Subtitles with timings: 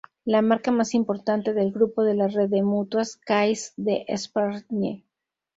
[0.25, 5.05] La marca más importante del grupo de la red de mutuas Caisse d'Epargne.